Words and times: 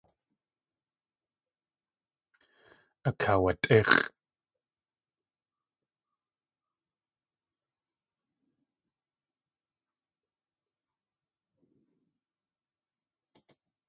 Akaawatʼíx̲ʼ. 3.09 4.05